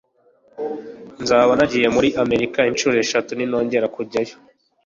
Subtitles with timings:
[1.21, 4.35] nzaba nagiye muri amerika inshuro eshatu ninongera kujyayo